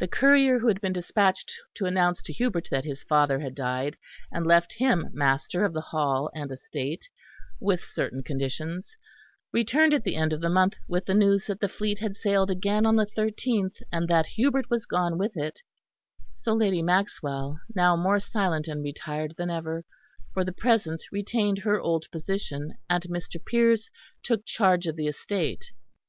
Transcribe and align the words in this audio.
The 0.00 0.08
courier 0.08 0.58
who 0.58 0.66
had 0.66 0.80
been 0.80 0.92
despatched 0.92 1.56
to 1.74 1.86
announce 1.86 2.20
to 2.24 2.32
Hubert 2.32 2.66
that 2.72 2.84
his 2.84 3.04
father 3.04 3.38
had 3.38 3.54
died 3.54 3.96
and 4.32 4.44
left 4.44 4.72
him 4.72 5.08
master 5.12 5.64
of 5.64 5.72
the 5.72 5.80
Hall 5.80 6.32
and 6.34 6.50
estate, 6.50 7.08
with 7.60 7.80
certain 7.80 8.24
conditions, 8.24 8.96
returned 9.52 9.94
at 9.94 10.02
the 10.02 10.16
end 10.16 10.32
of 10.32 10.40
the 10.40 10.50
month 10.50 10.74
with 10.88 11.04
the 11.06 11.14
news 11.14 11.46
that 11.46 11.60
the 11.60 11.68
fleet 11.68 12.00
had 12.00 12.16
sailed 12.16 12.50
again 12.50 12.84
on 12.84 12.96
the 12.96 13.06
thirteenth, 13.06 13.76
and 13.92 14.08
that 14.08 14.26
Hubert 14.26 14.68
was 14.68 14.84
gone 14.84 15.16
with 15.16 15.36
it; 15.36 15.62
so 16.34 16.54
Lady 16.54 16.82
Maxwell, 16.82 17.60
now 17.72 17.94
more 17.94 18.18
silent 18.18 18.66
and 18.66 18.82
retired 18.82 19.32
than 19.38 19.48
ever, 19.48 19.84
for 20.34 20.42
the 20.42 20.50
present 20.50 21.04
retained 21.12 21.58
her 21.58 21.80
old 21.80 22.10
position 22.10 22.72
and 22.90 23.04
Mr. 23.04 23.36
Piers 23.46 23.90
took 24.24 24.44
charge 24.44 24.88
of 24.88 24.96
the 24.96 25.06
estate. 25.06 25.70